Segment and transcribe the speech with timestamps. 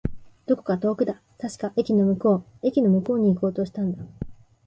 [0.47, 1.21] どこか遠くだ。
[1.39, 2.43] 確か、駅の向こう。
[2.67, 4.03] 駅の向こうに行こうとしたんだ。